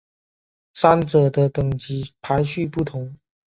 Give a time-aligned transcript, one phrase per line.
[0.73, 3.15] 三者的等级排序不同。